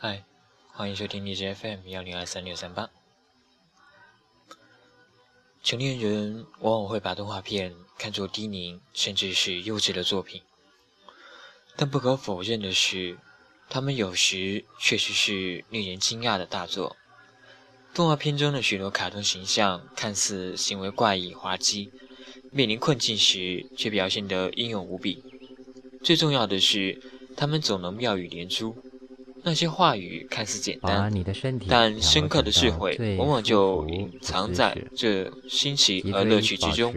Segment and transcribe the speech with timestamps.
[0.00, 0.22] 嗨，
[0.70, 2.88] 欢迎收听荔枝 FM 幺零二三六三八。
[5.60, 10.42] 成年人往往会把动画片看作低龄甚至是幼稚的作品，
[11.74, 13.18] 但不可否认的是，
[13.68, 16.96] 他们有时确实是令人惊讶的大作。
[17.92, 21.90] 动画片中的许多卡通形象看似行为怪异滑稽，
[22.52, 25.24] 面临困境时却表现得英勇无比。
[26.04, 27.02] 最重要的是，
[27.36, 28.76] 他们总能妙语连珠。
[29.44, 31.12] 那些话语看似简单，
[31.68, 36.94] 但深刻的智慧往往就隐藏在这新奇而乐趣之中。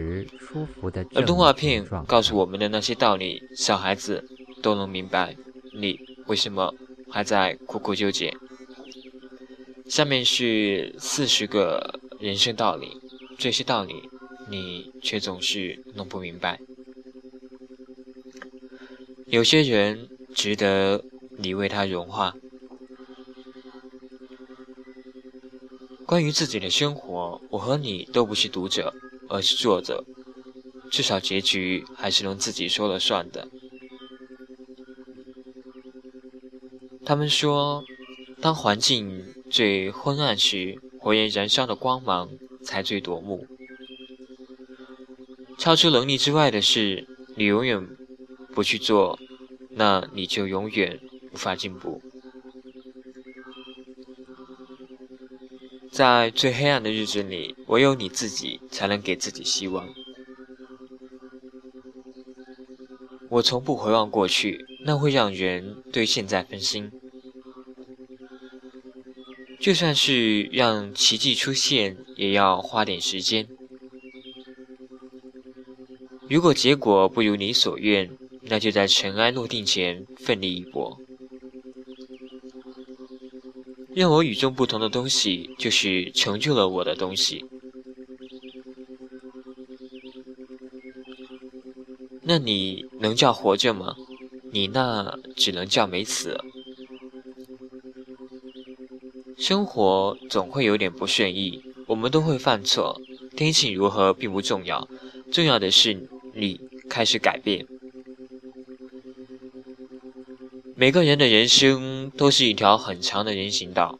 [1.14, 4.28] 而动画片告诉我们的那些道理，小孩子
[4.60, 5.36] 都能明白。
[5.74, 6.74] 你为什么
[7.08, 8.34] 还在苦苦纠结？
[9.86, 12.98] 下面是四十个人生道理，
[13.38, 14.10] 这些道理
[14.50, 16.60] 你却总是弄不明白。
[19.26, 21.04] 有些人值得。
[21.42, 22.34] 你为他融化。
[26.06, 28.94] 关于自己的生活，我和你都不是读者，
[29.28, 30.04] 而是作者。
[30.90, 33.48] 至少结局还是能自己说了算的。
[37.04, 37.82] 他们说，
[38.40, 42.28] 当环境最昏暗时，火焰燃烧的光芒
[42.62, 43.46] 才最夺目。
[45.56, 47.88] 超出能力之外的事，你永远
[48.54, 49.18] 不去做，
[49.70, 51.00] 那你就永远。
[51.32, 52.02] 无法进步，
[55.90, 59.88] 在最黑暗的日子里，唯有你自己才能给自己希望。
[63.30, 66.92] 我从不回望过去，那会让人对现在分心。
[69.58, 73.48] 就算是让奇迹出现，也要花点时间。
[76.28, 78.10] 如果结果不如你所愿，
[78.42, 81.00] 那就在尘埃落定前奋力一搏。
[83.94, 87.44] 让我与众不同的东西，就是成就了我的东西。
[92.22, 93.96] 那你能叫活着吗？
[94.50, 96.38] 你那只能叫没死。
[99.36, 103.00] 生活总会有点不顺意，我们都会犯错。
[103.36, 104.88] 天气如何并不重要，
[105.32, 107.66] 重要的是你开始改变。
[110.74, 113.98] 每个人的人生都是一条很长的人行道，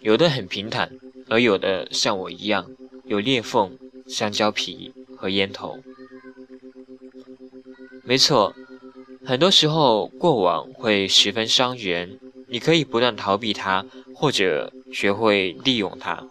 [0.00, 0.90] 有的很平坦，
[1.28, 2.70] 而有的像我一样
[3.04, 5.78] 有裂缝、香蕉皮和烟头。
[8.02, 8.54] 没错，
[9.24, 12.18] 很多时候过往会十分伤人，
[12.48, 16.28] 你可以不断逃避它，或者学会利用它。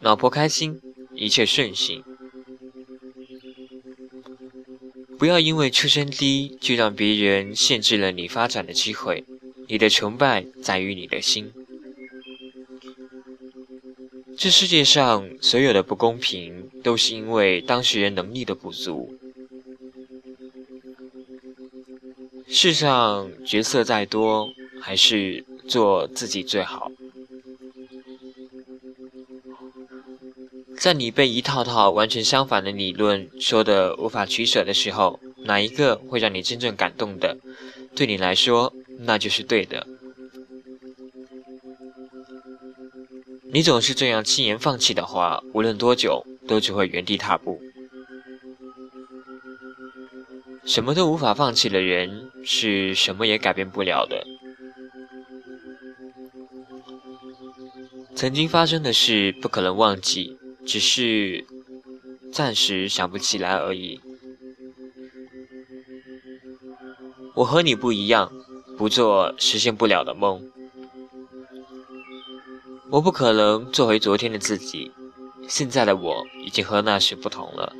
[0.00, 0.80] 老婆开心，
[1.14, 2.02] 一切顺心。
[5.22, 9.24] 不要因为出身低就让别人限制了你发展的机会。
[9.68, 11.52] 你的成败在于你的心。
[14.36, 19.16] 这世界上所有的不公平，都是因为当事人能力的不足。
[22.48, 26.90] 世上角色再多，还是做自己最好。
[30.82, 33.94] 在你被一套套完全相反的理论说的。
[33.98, 34.74] 无法取舍的。
[34.74, 37.38] 时候，哪一个会让你真正感动的？
[37.94, 39.86] 对你来说，那就是对的。
[43.52, 45.06] 你总是这样轻言放弃的。
[45.06, 47.62] 话，无论多久，都只会原地踏步。
[50.64, 51.80] 什么都无法放弃的。
[51.80, 54.26] 人，是什么也改变不了的。
[58.16, 58.92] 曾经发生的。
[58.92, 60.36] 事，不可能忘记。
[60.66, 61.44] 只是
[62.32, 64.00] 暂时想不起来而已。
[67.34, 68.30] 我和你不一样，
[68.76, 70.50] 不做实现不了的梦。
[72.90, 74.92] 我不可能做回昨天的自己，
[75.48, 77.72] 现在的我已经和那时不同了。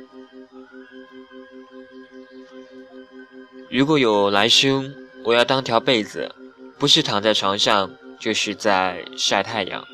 [3.69, 4.93] 如果有来生，
[5.23, 6.33] 我要当条被子，
[6.79, 9.85] 不是躺在床上，就是在晒太阳。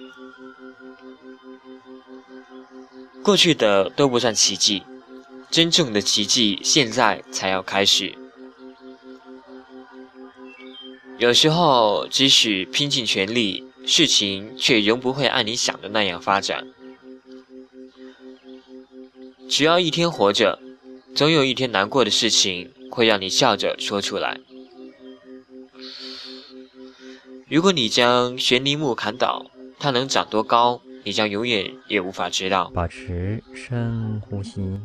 [3.29, 4.81] 过去的都不算奇迹，
[5.51, 8.15] 真正的奇迹现在才要开始。
[11.19, 16.67] 有时候，即使拼尽全力，事情却仍不会按你想的那样发展。
[19.47, 20.57] 只要一天活着，
[21.13, 24.39] 总有一天难过的事情会让你笑着说出来。
[27.47, 29.45] 如果你将悬铃木砍倒，
[29.77, 30.81] 它能长多高？
[31.03, 32.71] 你将永远也无法知道。
[32.73, 34.79] 保持深呼吸。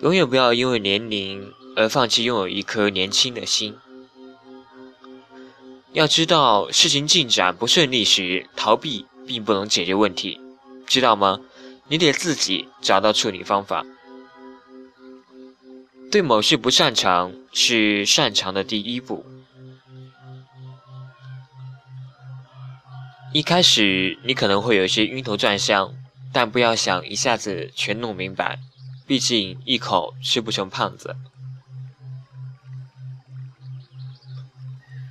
[0.00, 3.76] 永远不要因为年龄而放弃拥有一颗年轻的心。
[5.92, 10.40] 要知道，事情进展不顺利时，逃避并不能解决问题，
[10.86, 11.40] 知道吗？
[11.88, 13.84] 你得自己找到处理方法。
[16.10, 19.24] 对某事不擅长是擅长的第一步。
[23.32, 25.94] 一开始你可能会有些晕头转向，
[26.32, 28.58] 但不要想一下子全弄明白，
[29.06, 31.16] 毕竟一口吃不成胖子。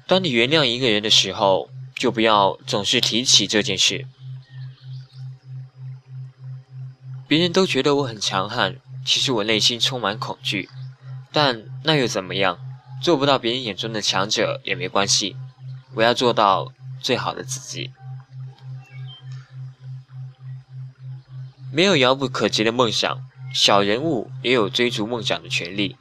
[0.07, 4.06] 当你原谅一个人的时候，就不要总是提起这件事。
[7.27, 10.69] 别人都觉得我很强悍，其实我内心充满恐惧。
[11.31, 12.59] 但那又怎么样？
[13.01, 15.35] 做不到别人眼中的强者也没关系，
[15.95, 17.91] 我要做到最好的自己。
[21.71, 23.23] 没有遥不可及的梦想，
[23.53, 25.95] 小人物也有追逐梦想的权利。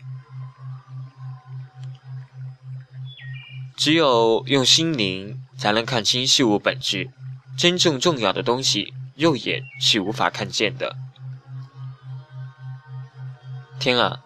[3.76, 7.10] 只有用心灵才能看清事物本质，
[7.56, 10.96] 真正重要的东西，肉眼是无法看见的。
[13.78, 14.20] 天啊！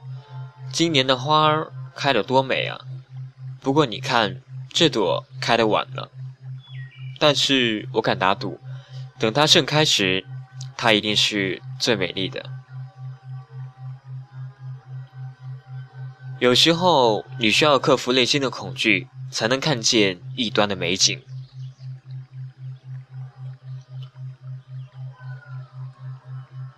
[0.72, 2.80] 今年的花儿开得多美啊！
[3.60, 4.40] 不过你看，
[4.72, 6.10] 这朵开得晚了。
[7.20, 8.58] 但是我敢打赌，
[9.20, 10.26] 等它盛开时，
[10.76, 12.44] 它一定是最美丽的。
[16.40, 21.22] 有时候，你需要克服内心的恐惧，才能看见异端的美景。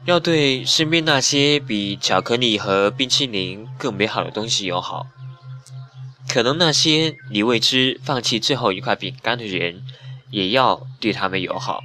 [0.05, 5.09] 要对身边那些比巧克力和冰淇淋更美好的东西友好，
[6.29, 9.83] 可能那些你为之放弃最后一块饼干的人，
[10.31, 11.83] 也要对他们友好。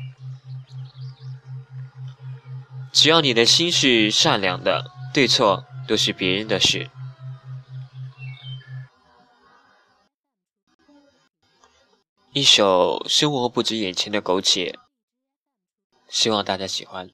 [2.94, 6.90] 只要你的心是善良的，对错都是别人的事。
[12.34, 14.72] 一首《生活不止眼前的苟且》，
[16.08, 17.10] 希望大家喜欢。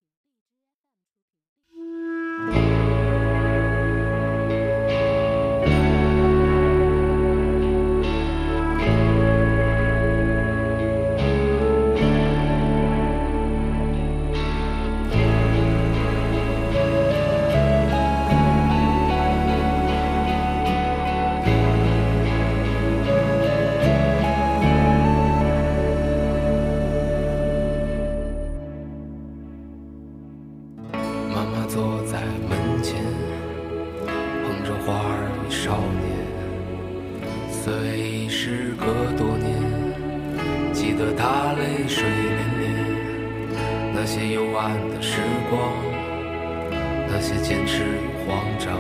[48.60, 48.74] 长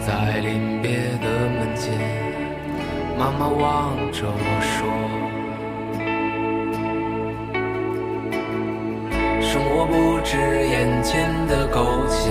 [0.00, 0.90] 在临别
[1.22, 1.92] 的门前
[3.16, 4.74] 妈妈望着我说
[9.40, 12.30] ：“生活不止眼前的苟且，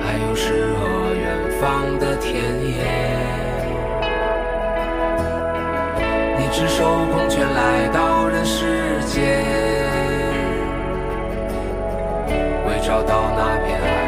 [0.00, 1.24] 还有诗和远
[1.60, 1.62] 方
[1.98, 2.74] 的田野。
[6.38, 9.44] 你赤手空拳来到人世间，
[12.86, 14.05] 找到那片海，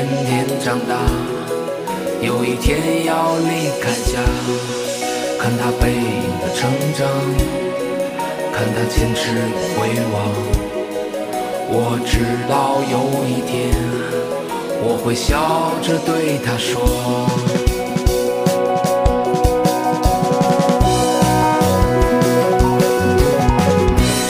[0.00, 0.96] 天天长大，
[2.22, 4.18] 有一天要离开家，
[5.38, 7.06] 看他背影的成长，
[8.50, 9.78] 看他坚持与回
[10.10, 10.16] 望。
[11.72, 12.94] 我知道有
[13.28, 13.68] 一天，
[14.82, 16.80] 我会笑着对他说。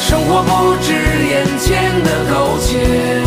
[0.00, 0.92] 生活不止
[1.28, 3.19] 眼前的苟且，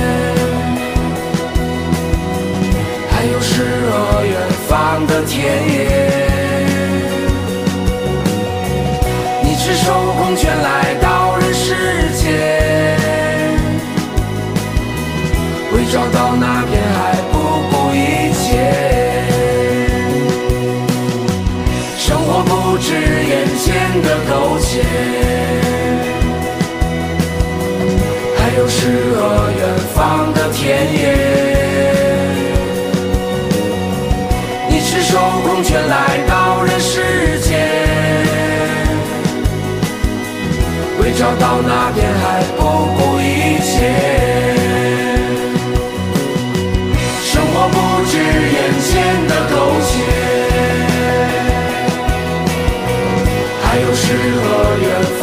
[5.34, 5.76] 田野。
[9.42, 11.74] 你赤手空拳来到人世
[12.14, 12.30] 间，
[15.74, 17.34] 为找到那片海不
[17.72, 18.46] 顾一切。
[21.98, 25.23] 生活不止眼前的苟且。
[53.74, 55.23] 还有诗和远方